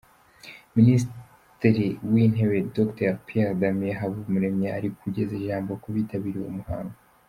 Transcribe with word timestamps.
Minisitiri 0.75 1.85
w’Intebe 2.11 2.57
Dr 2.75 3.11
Pierre 3.25 3.57
Damien 3.61 3.97
Habumuremyi 3.99 4.67
ari 4.77 4.87
kugeza 4.99 5.31
ijambo 5.39 5.71
ku 5.81 5.87
bitabiriye 5.95 6.43
uwo 6.45 6.53
muhango. 6.59 6.95